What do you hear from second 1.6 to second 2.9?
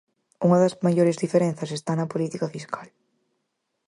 está na política fiscal.